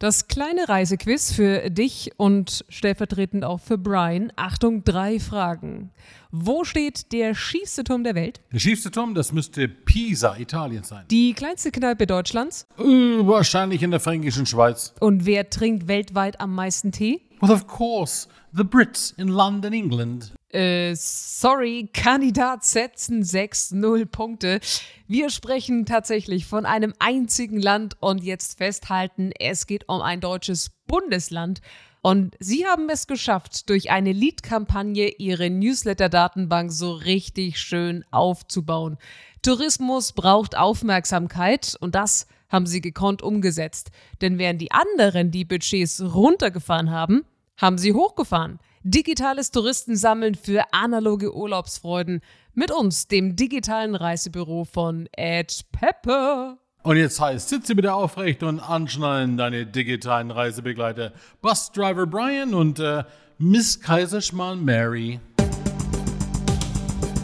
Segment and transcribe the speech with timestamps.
[0.00, 4.32] Das kleine Reisequiz für dich und stellvertretend auch für Brian.
[4.36, 5.90] Achtung, drei Fragen.
[6.30, 8.40] Wo steht der schiefste Turm der Welt?
[8.52, 11.04] Der schiefste Turm, das müsste Pisa, Italien sein.
[11.10, 12.68] Die kleinste Kneipe Deutschlands?
[12.78, 14.94] Äh, wahrscheinlich in der fränkischen Schweiz.
[15.00, 17.20] Und wer trinkt weltweit am meisten Tee?
[17.40, 20.32] Well, of course, the Brits in London, England.
[20.50, 24.60] Äh, sorry, Kandidat setzen 6-0 Punkte.
[25.06, 30.70] Wir sprechen tatsächlich von einem einzigen Land und jetzt festhalten, es geht um ein deutsches
[30.86, 31.60] Bundesland.
[32.00, 38.96] Und sie haben es geschafft, durch eine Lead-Kampagne ihre Newsletter-Datenbank so richtig schön aufzubauen.
[39.42, 43.90] Tourismus braucht Aufmerksamkeit und das haben sie gekonnt umgesetzt.
[44.22, 47.24] Denn während die anderen die Budgets runtergefahren haben,
[47.58, 48.58] haben sie hochgefahren.
[48.90, 52.22] Digitales Touristensammeln für analoge Urlaubsfreuden
[52.54, 56.56] mit uns, dem digitalen Reisebüro von Ed Pepper.
[56.84, 63.04] Und jetzt heißt, sitze bitte aufrecht und anschnallen deine digitalen Reisebegleiter Busdriver Brian und äh,
[63.36, 65.20] Miss Kaiserschmarrn Mary.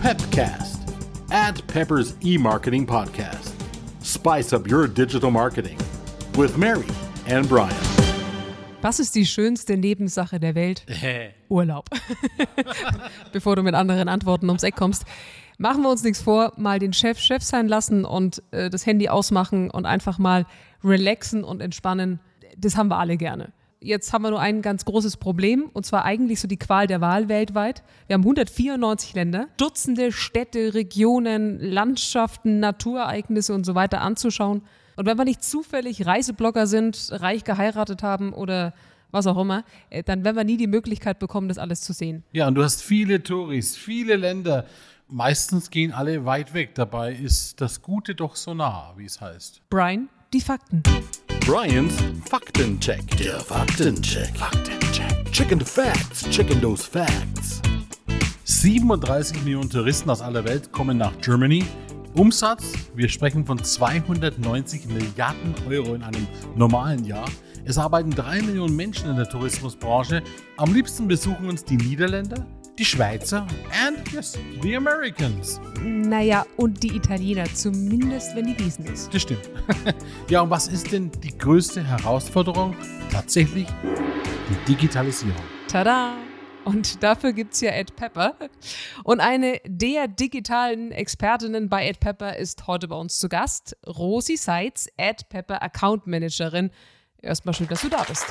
[0.02, 0.80] Pepcast,
[1.30, 3.54] Ad Pepper's e-marketing podcast.
[4.02, 5.78] Spice up your digital marketing
[6.36, 6.84] with Mary
[7.26, 7.93] and Brian.
[8.84, 10.84] Was ist die schönste Nebensache der Welt?
[11.48, 11.88] Urlaub.
[13.32, 15.06] Bevor du mit anderen Antworten ums Eck kommst.
[15.56, 19.08] Machen wir uns nichts vor, mal den Chef Chef sein lassen und äh, das Handy
[19.08, 20.44] ausmachen und einfach mal
[20.84, 22.20] relaxen und entspannen.
[22.58, 23.54] Das haben wir alle gerne.
[23.84, 27.02] Jetzt haben wir nur ein ganz großes Problem und zwar eigentlich so die Qual der
[27.02, 27.82] Wahl weltweit.
[28.06, 34.62] Wir haben 194 Länder, Dutzende Städte, Regionen, Landschaften, Naturereignisse und so weiter anzuschauen.
[34.96, 38.72] Und wenn wir nicht zufällig Reiseblogger sind, reich geheiratet haben oder
[39.10, 42.24] was auch immer, äh, dann werden wir nie die Möglichkeit bekommen, das alles zu sehen.
[42.32, 44.64] Ja, und du hast viele Touris, viele Länder.
[45.08, 46.74] Meistens gehen alle weit weg.
[46.74, 49.60] Dabei ist das Gute doch so nah, wie es heißt.
[49.68, 50.82] Brian, die Fakten.
[51.46, 51.92] Brian's
[52.24, 53.06] Faktencheck.
[53.18, 54.34] Der Faktencheck.
[54.34, 55.30] Faktencheck.
[55.30, 57.60] Chicken the facts, chicken those facts.
[58.44, 61.62] 37 Millionen Touristen aus aller Welt kommen nach Germany.
[62.14, 66.26] Umsatz, wir sprechen von 290 Milliarden Euro in einem
[66.56, 67.28] normalen Jahr.
[67.66, 70.22] Es arbeiten drei Millionen Menschen in der Tourismusbranche.
[70.56, 72.46] Am liebsten besuchen uns die Niederländer,
[72.78, 73.46] die Schweizer
[73.86, 75.60] and yes, the Americans.
[75.80, 79.14] Naja, und die Italiener, zumindest wenn die Wiesen ist.
[79.14, 79.48] Das stimmt.
[80.28, 82.76] ja, und was ist denn die größte Herausforderung?
[83.12, 85.36] Tatsächlich die Digitalisierung.
[85.68, 86.14] Tada!
[86.64, 88.36] Und dafür gibt es ja Ed Pepper.
[89.04, 93.76] Und eine der digitalen Expertinnen bei Ed Pepper ist heute bei uns zu Gast.
[93.86, 96.70] Rosi Seitz, Ed Pepper Account Managerin.
[97.20, 98.24] Erstmal schön, dass du da bist.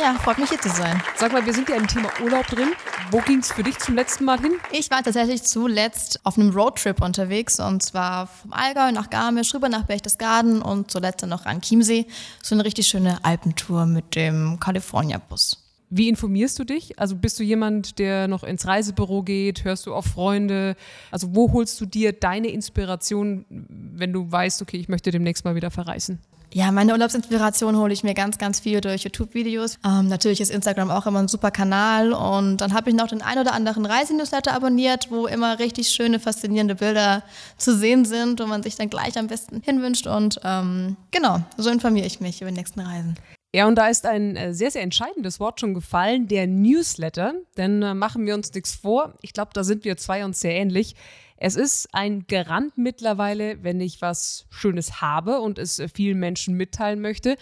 [0.00, 1.00] Ja, freut mich hier zu sein.
[1.16, 2.70] Sag mal, wir sind ja im Thema Urlaub drin.
[3.12, 4.54] Wo ging es für dich zum letzten Mal hin?
[4.72, 9.68] Ich war tatsächlich zuletzt auf einem Roadtrip unterwegs und zwar vom Allgäu nach Garmisch rüber
[9.68, 12.06] nach Berchtesgaden und zuletzt dann noch an Chiemsee.
[12.42, 15.64] So eine richtig schöne Alpentour mit dem California-Bus.
[15.90, 16.98] Wie informierst du dich?
[16.98, 19.62] Also bist du jemand, der noch ins Reisebüro geht?
[19.62, 20.74] Hörst du auf Freunde?
[21.12, 25.54] Also wo holst du dir deine Inspiration, wenn du weißt, okay, ich möchte demnächst mal
[25.54, 26.18] wieder verreisen?
[26.54, 29.80] Ja, meine Urlaubsinspiration hole ich mir ganz, ganz viel durch YouTube-Videos.
[29.84, 33.22] Ähm, natürlich ist Instagram auch immer ein super Kanal und dann habe ich noch den
[33.22, 37.24] ein oder anderen Reisenewsletter abonniert, wo immer richtig schöne, faszinierende Bilder
[37.56, 41.70] zu sehen sind, wo man sich dann gleich am besten hinwünscht und ähm, genau, so
[41.70, 43.16] informiere ich mich über die nächsten Reisen.
[43.54, 47.34] Ja, und da ist ein äh, sehr, sehr entscheidendes Wort schon gefallen, der Newsletter.
[47.56, 49.14] Denn äh, machen wir uns nichts vor.
[49.22, 50.96] Ich glaube, da sind wir zwei uns sehr ähnlich.
[51.36, 57.00] Es ist ein Garant mittlerweile, wenn ich was Schönes habe und es vielen Menschen mitteilen
[57.00, 57.36] möchte,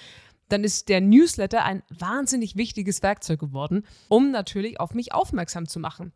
[0.50, 5.80] dann ist der Newsletter ein wahnsinnig wichtiges Werkzeug geworden, um natürlich auf mich aufmerksam zu
[5.80, 6.12] machen.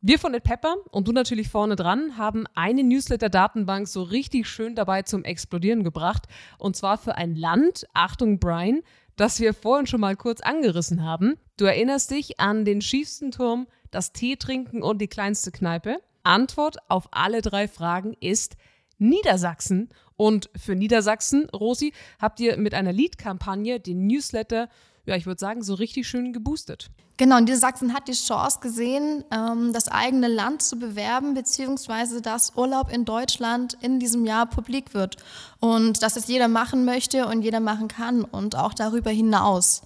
[0.00, 5.02] Wir von Pepper und du natürlich vorne dran haben eine Newsletter-Datenbank so richtig schön dabei
[5.02, 6.26] zum Explodieren gebracht.
[6.58, 8.82] Und zwar für ein Land, Achtung Brian,
[9.18, 11.34] das wir vorhin schon mal kurz angerissen haben.
[11.58, 15.98] Du erinnerst dich an den schiefsten Turm, das Tee trinken und die kleinste Kneipe.
[16.22, 18.56] Antwort auf alle drei Fragen ist
[18.98, 19.88] Niedersachsen.
[20.16, 24.68] Und für Niedersachsen, Rosi, habt ihr mit einer Lead-Kampagne den Newsletter,
[25.06, 26.90] ja, ich würde sagen, so richtig schön geboostet.
[27.16, 32.92] Genau, Niedersachsen hat die Chance gesehen, ähm, das eigene Land zu bewerben, beziehungsweise dass Urlaub
[32.92, 35.16] in Deutschland in diesem Jahr publik wird.
[35.58, 39.82] Und dass es jeder machen möchte und jeder machen kann und auch darüber hinaus.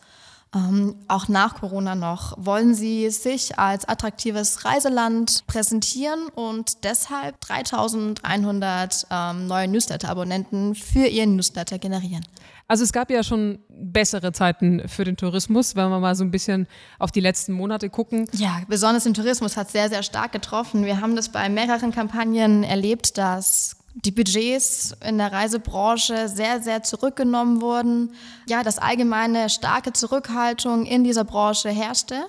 [0.55, 9.07] Ähm, auch nach Corona noch wollen sie sich als attraktives Reiseland präsentieren und deshalb 3100
[9.11, 12.25] ähm, neue Newsletter-Abonnenten für ihren Newsletter generieren.
[12.69, 16.31] Also es gab ja schon bessere Zeiten für den Tourismus, wenn wir mal so ein
[16.31, 16.67] bisschen
[16.99, 18.27] auf die letzten Monate gucken.
[18.33, 20.85] Ja, besonders den Tourismus hat sehr, sehr stark getroffen.
[20.85, 26.83] Wir haben das bei mehreren Kampagnen erlebt, dass die Budgets in der Reisebranche sehr, sehr
[26.83, 28.15] zurückgenommen wurden.
[28.49, 32.23] Ja, dass allgemeine starke Zurückhaltung in dieser Branche herrschte.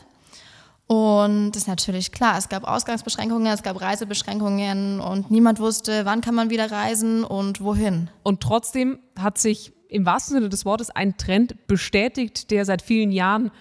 [0.88, 6.22] Und das ist natürlich klar, es gab Ausgangsbeschränkungen, es gab Reisebeschränkungen und niemand wusste, wann
[6.22, 8.10] kann man wieder reisen und wohin.
[8.22, 13.12] Und trotzdem hat sich im wahrsten Sinne des Wortes ein Trend bestätigt, der seit vielen
[13.12, 13.52] Jahren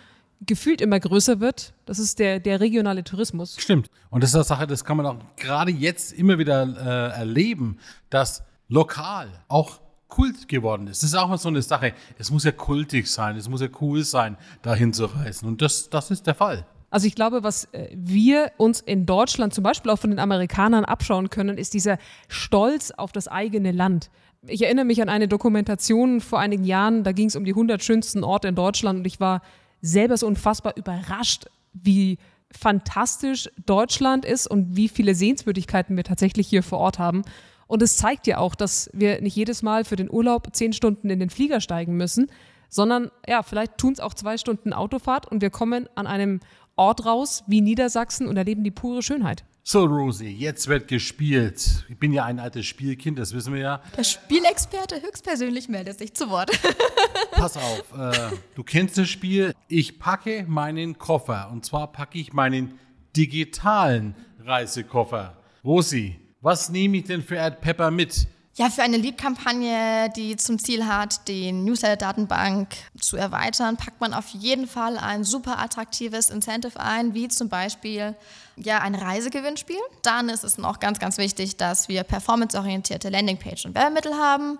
[0.47, 1.75] gefühlt immer größer wird.
[1.87, 3.57] Das ist der, der regionale Tourismus.
[3.59, 3.91] Stimmt.
[4.11, 7.79] Und das ist eine Sache, das kann man auch gerade jetzt immer wieder äh, erleben,
[8.11, 11.03] dass lokal auch Kult geworden ist.
[11.03, 11.95] Das ist auch mal so eine Sache.
[12.19, 15.49] Es muss ja kultig sein, es muss ja cool sein, dahin zu reisen.
[15.49, 16.67] Und das, das ist der Fall.
[16.91, 20.85] Also ich glaube, was äh, wir uns in Deutschland zum Beispiel auch von den Amerikanern
[20.85, 21.97] abschauen können, ist dieser
[22.29, 24.11] Stolz auf das eigene Land.
[24.47, 27.83] Ich erinnere mich an eine Dokumentation vor einigen Jahren, da ging es um die 100
[27.83, 29.41] schönsten Orte in Deutschland und ich war
[29.83, 32.19] selber so unfassbar überrascht, wie
[32.51, 37.23] fantastisch Deutschland ist und wie viele Sehenswürdigkeiten wir tatsächlich hier vor Ort haben.
[37.67, 41.11] Und es zeigt ja auch, dass wir nicht jedes Mal für den Urlaub zehn Stunden
[41.11, 42.31] in den Flieger steigen müssen,
[42.69, 46.41] sondern ja, vielleicht tun es auch zwei Stunden Autofahrt und wir kommen an einem
[46.77, 49.45] Ort raus wie Niedersachsen und erleben die pure Schönheit.
[49.65, 51.85] So, Rosie, jetzt wird gespielt.
[51.89, 53.83] Ich bin ja ein altes Spielkind, das wissen wir ja.
[53.97, 56.51] Der Spielexperte höchstpersönlich meldet sich zu Wort.
[57.31, 59.55] Pass auf, äh, du kennst das Spiel.
[59.69, 62.77] Ich packe meinen Koffer und zwar packe ich meinen
[63.17, 65.37] digitalen Reisekoffer.
[65.65, 68.27] Rosi, was nehme ich denn für Erd Pepper mit?
[68.55, 72.69] Ja, für eine Lead-Kampagne, die zum Ziel hat, die Newsletter-Datenbank
[73.01, 78.15] zu erweitern, packt man auf jeden Fall ein super attraktives Incentive ein, wie zum Beispiel
[78.57, 79.81] ja, ein Reisegewinnspiel.
[80.03, 84.59] Dann ist es noch ganz, ganz wichtig, dass wir performanceorientierte Landingpage und Werbemittel haben.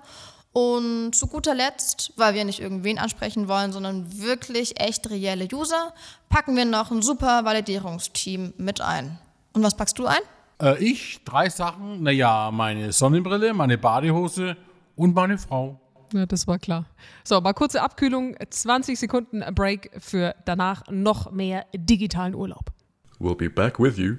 [0.55, 5.93] Und zu guter Letzt, weil wir nicht irgendwen ansprechen wollen, sondern wirklich echt reelle User,
[6.31, 9.19] packen wir noch ein super Validierungsteam mit ein.
[9.53, 10.21] Und was packst du ein?
[10.63, 12.03] Äh, ich, drei Sachen.
[12.03, 14.57] Naja, meine Sonnenbrille, meine Badehose
[14.95, 15.81] und meine Frau.
[16.13, 16.85] Ja, das war klar.
[17.25, 22.71] So, mal kurze Abkühlung, 20 Sekunden Break für danach noch mehr digitalen Urlaub.
[23.19, 24.17] We'll be back with you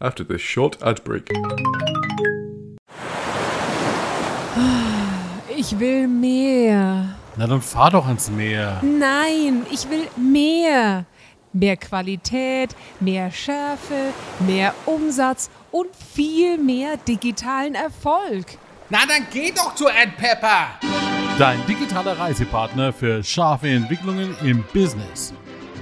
[0.00, 1.30] after this short ad break.
[5.56, 7.16] Ich will mehr.
[7.36, 8.80] Na dann fahr doch ins Meer.
[8.82, 11.04] Nein, ich will mehr.
[11.58, 14.12] Mehr Qualität, mehr Schärfe,
[14.46, 18.44] mehr Umsatz und viel mehr digitalen Erfolg.
[18.90, 20.78] Na dann geh doch zu AdPepper!
[21.38, 25.32] Dein digitaler Reisepartner für scharfe Entwicklungen im Business.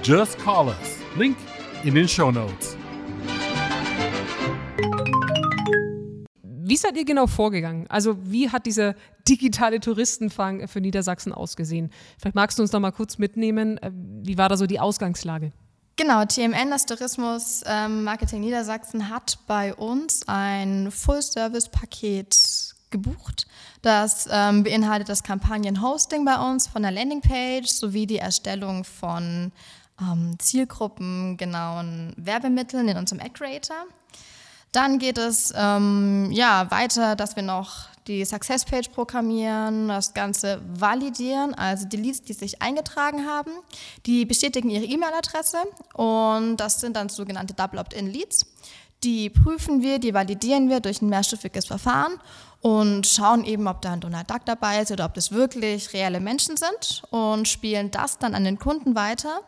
[0.01, 0.99] Just call us.
[1.17, 1.35] Link
[1.83, 2.77] in den Show Notes.
[6.41, 7.85] Wie seid ihr genau vorgegangen?
[7.89, 8.95] Also wie hat dieser
[9.27, 11.89] digitale Touristenfang für Niedersachsen ausgesehen?
[12.17, 13.77] Vielleicht magst du uns noch mal kurz mitnehmen.
[13.79, 15.51] Äh, wie war da so die Ausgangslage?
[15.97, 23.47] Genau, TMN, das Tourismus ähm, Marketing Niedersachsen, hat bei uns ein Full-Service-Paket gebucht.
[23.81, 29.53] Das ähm, beinhaltet das Kampagnen-Hosting bei uns von der Landingpage sowie die Erstellung von
[30.01, 33.85] ähm, Zielgruppen, genauen Werbemitteln in unserem Ad Creator.
[34.73, 40.61] Dann geht es ähm, ja, weiter, dass wir noch die Success Page programmieren, das Ganze
[40.67, 43.51] validieren, also die Leads, die sich eingetragen haben,
[44.05, 45.57] die bestätigen ihre E-Mail-Adresse
[45.93, 48.45] und das sind dann sogenannte Double Opt-in Leads.
[49.03, 52.13] Die prüfen wir, die validieren wir durch ein mehrstufiges Verfahren
[52.61, 56.19] und schauen eben, ob da ein Donald Duck dabei ist oder ob das wirklich reelle
[56.19, 59.41] Menschen sind und spielen das dann an den Kunden weiter.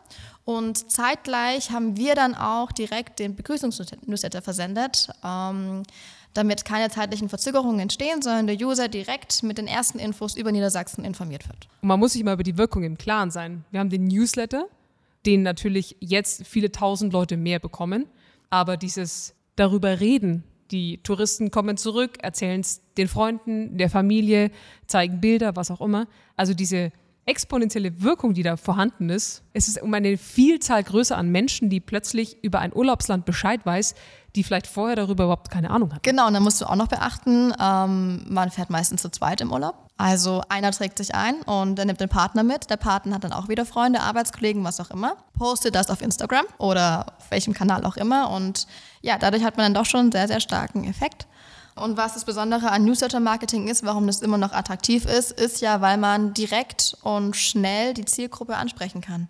[0.44, 5.82] Und zeitgleich haben wir dann auch direkt den Begrüßungsnewsletter versendet, ähm,
[6.34, 11.04] damit keine zeitlichen Verzögerungen entstehen, sondern der User direkt mit den ersten Infos über Niedersachsen
[11.04, 11.68] informiert wird.
[11.82, 13.64] Und man muss sich mal über die Wirkung im Klaren sein.
[13.70, 14.66] Wir haben den Newsletter,
[15.26, 18.06] den natürlich jetzt viele tausend Leute mehr bekommen,
[18.50, 24.50] aber dieses darüber reden, die Touristen kommen zurück, erzählen es den Freunden, der Familie,
[24.86, 26.06] zeigen Bilder, was auch immer.
[26.36, 26.92] Also diese
[27.28, 29.42] exponentielle Wirkung, die da vorhanden ist.
[29.52, 33.94] Es ist um eine Vielzahl größer an Menschen, die plötzlich über ein Urlaubsland Bescheid weiß,
[34.34, 36.02] die vielleicht vorher darüber überhaupt keine Ahnung hat.
[36.02, 39.52] Genau, und dann musst du auch noch beachten, ähm, man fährt meistens zu zweit im
[39.52, 39.88] Urlaub.
[39.96, 42.70] Also einer trägt sich ein und er nimmt den Partner mit.
[42.70, 45.16] Der Partner hat dann auch wieder Freunde, Arbeitskollegen, was auch immer.
[45.36, 48.30] Postet das auf Instagram oder auf welchem Kanal auch immer.
[48.30, 48.66] Und
[49.02, 51.26] ja, dadurch hat man dann doch schon einen sehr, sehr starken Effekt.
[51.82, 55.80] Und was das Besondere an Newsletter-Marketing ist, warum das immer noch attraktiv ist, ist ja,
[55.80, 59.28] weil man direkt und schnell die Zielgruppe ansprechen kann.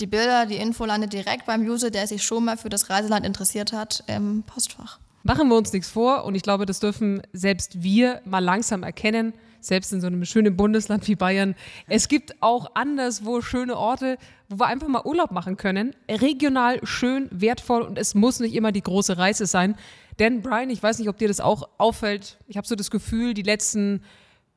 [0.00, 3.26] Die Bilder, die Info landet direkt beim User, der sich schon mal für das Reiseland
[3.26, 4.98] interessiert hat, im Postfach.
[5.24, 9.32] Machen wir uns nichts vor und ich glaube, das dürfen selbst wir mal langsam erkennen,
[9.60, 11.54] selbst in so einem schönen Bundesland wie Bayern.
[11.86, 15.94] Es gibt auch anderswo schöne Orte, wo wir einfach mal Urlaub machen können.
[16.10, 19.76] Regional schön, wertvoll und es muss nicht immer die große Reise sein.
[20.18, 22.38] Denn Brian, ich weiß nicht, ob dir das auch auffällt.
[22.46, 24.02] Ich habe so das Gefühl, die letzten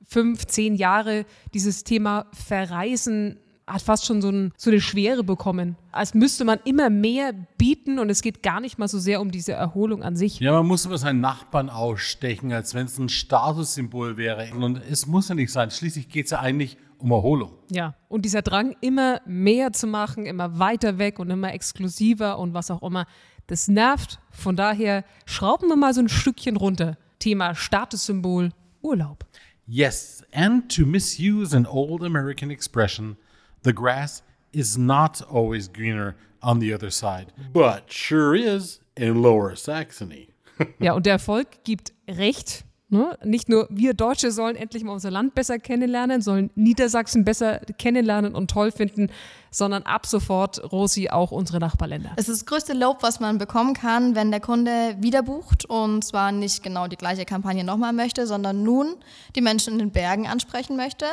[0.03, 5.75] fünf, zehn Jahre, dieses Thema Verreisen hat fast schon so, ein, so, eine Schwere bekommen.
[5.91, 9.31] Als müsste man immer mehr bieten und es geht gar nicht mal so sehr um
[9.31, 10.39] diese Erholung an sich.
[10.39, 14.53] Ja, man muss über seinen Nachbarn ausstechen, als wenn es ein Statussymbol wäre.
[14.53, 15.71] Und es muss ja nicht sein.
[15.71, 17.53] Schließlich geht es ja eigentlich um Erholung.
[17.69, 22.53] Ja, und dieser Drang, immer mehr zu machen, immer weiter weg und immer exklusiver und
[22.53, 23.05] was auch immer,
[23.47, 24.19] das nervt.
[24.31, 26.97] Von daher schrauben wir mal so ein Stückchen runter.
[27.19, 29.25] Thema Statussymbol Urlaub.
[29.67, 33.17] Yes, and to misuse an old American expression,
[33.63, 34.21] the grass
[34.51, 40.29] is not always greener on the other side, but sure is in Lower Saxony.
[40.79, 42.63] ja, und der Erfolg gibt recht.
[42.89, 43.17] Ne?
[43.23, 48.35] Nicht nur wir Deutsche sollen endlich mal unser Land besser kennenlernen, sollen Niedersachsen besser kennenlernen
[48.35, 49.09] und toll finden,
[49.55, 52.11] sondern ab sofort, Rosi, auch unsere Nachbarländer.
[52.17, 56.03] Es ist das größte Lob, was man bekommen kann, wenn der Kunde wieder bucht und
[56.03, 58.95] zwar nicht genau die gleiche Kampagne nochmal möchte, sondern nun
[59.35, 61.05] die Menschen in den Bergen ansprechen möchte.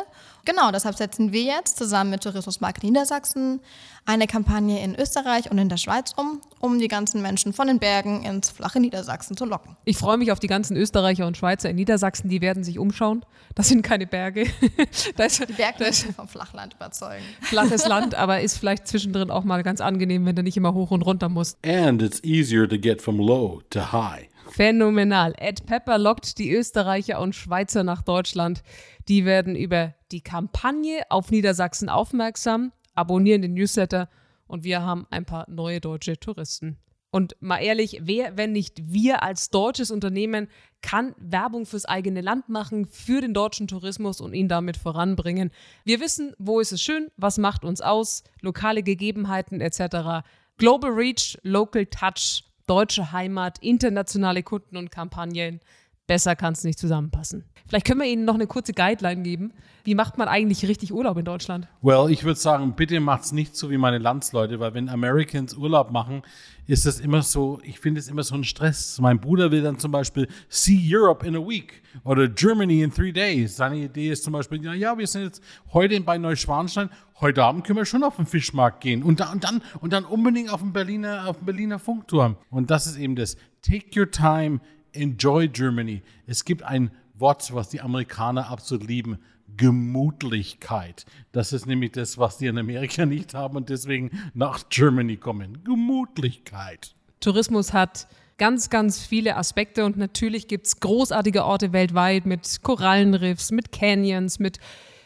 [0.44, 3.60] Genau, deshalb setzen wir jetzt zusammen mit Tourismusmarkt Niedersachsen
[4.04, 7.78] eine Kampagne in Österreich und in der Schweiz um, um die ganzen Menschen von den
[7.78, 9.76] Bergen ins flache Niedersachsen zu locken.
[9.84, 13.24] Ich freue mich auf die ganzen Österreicher und Schweizer in Niedersachsen, die werden sich umschauen.
[13.54, 14.42] Das sind keine Berge.
[15.16, 17.22] ist, die Berge müssen vom Flachland überzeugen.
[17.42, 20.90] Flaches Land, aber ist vielleicht zwischendrin auch mal ganz angenehm, wenn du nicht immer hoch
[20.90, 21.58] und runter musst.
[21.64, 24.28] And it's easier to get from low to high.
[24.50, 25.34] Phänomenal.
[25.38, 28.62] Ed Pepper lockt die Österreicher und Schweizer nach Deutschland.
[29.08, 34.08] Die werden über die Kampagne auf Niedersachsen aufmerksam, abonnieren den Newsletter
[34.46, 36.76] und wir haben ein paar neue deutsche Touristen.
[37.14, 40.48] Und mal ehrlich, wer, wenn nicht wir als deutsches Unternehmen,
[40.80, 45.50] kann Werbung fürs eigene Land machen, für den deutschen Tourismus und ihn damit voranbringen.
[45.84, 50.24] Wir wissen, wo ist es schön, was macht uns aus, lokale Gegebenheiten etc.
[50.56, 55.60] Global Reach, Local Touch, deutsche Heimat, internationale Kunden und Kampagnen.
[56.08, 57.44] Besser kann es nicht zusammenpassen.
[57.68, 59.52] Vielleicht können wir Ihnen noch eine kurze Guideline geben.
[59.84, 61.68] Wie macht man eigentlich richtig Urlaub in Deutschland?
[61.80, 65.92] Well, ich würde sagen, bitte macht's nicht so wie meine Landsleute, weil wenn Americans Urlaub
[65.92, 66.22] machen,
[66.66, 68.98] ist das immer so, ich finde es immer so ein Stress.
[69.00, 73.12] Mein Bruder will dann zum Beispiel See Europe in a week oder Germany in three
[73.12, 73.56] days.
[73.56, 75.42] Seine Idee ist zum Beispiel, ja, ja, wir sind jetzt
[75.72, 76.90] heute bei Neuschwanstein,
[77.20, 80.04] heute Abend können wir schon auf den Fischmarkt gehen und, da, und, dann, und dann
[80.04, 82.36] unbedingt auf den Berliner, auf den Berliner Funkturm.
[82.50, 83.36] Und das ist eben das.
[83.62, 84.60] Take your time,
[84.92, 86.02] enjoy Germany.
[86.26, 89.18] Es gibt ein Wort, was die Amerikaner absolut lieben.
[89.56, 91.04] Gemutlichkeit.
[91.32, 95.62] Das ist nämlich das, was die in Amerika nicht haben und deswegen nach Germany kommen.
[95.64, 96.94] Gemutlichkeit.
[97.20, 98.08] Tourismus hat
[98.38, 104.38] ganz, ganz viele Aspekte und natürlich gibt es großartige Orte weltweit mit Korallenriffs, mit Canyons,
[104.38, 104.58] mit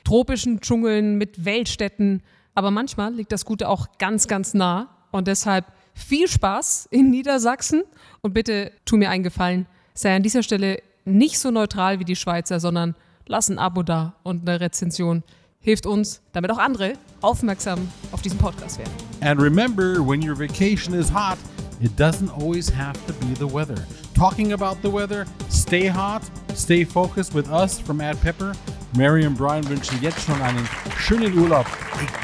[0.05, 2.23] tropischen Dschungeln, mit Weltstädten.
[2.55, 7.83] Aber manchmal liegt das Gute auch ganz, ganz nah und deshalb viel Spaß in Niedersachsen
[8.23, 9.67] und bitte tu mir einen Gefallen,
[9.97, 12.95] sei an dieser Stelle nicht so neutral wie die Schweizer, sondern
[13.27, 15.25] lass ein Abo da und eine Rezension.
[15.59, 18.93] Hilft uns, damit auch andere aufmerksam auf diesen Podcast werden.
[19.23, 21.39] And remember, when your vacation is hot,
[21.81, 23.75] it doesn't always have to be the weather.
[24.15, 26.23] Talking about the weather, stay hot,
[26.55, 28.53] stay focused with us from Ad Pepper.
[28.97, 31.67] Mary und Brian wünschen jetzt schon einen schönen Urlaub,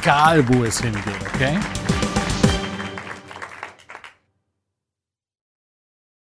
[0.00, 1.02] egal wo es hingeht,
[1.34, 1.58] okay?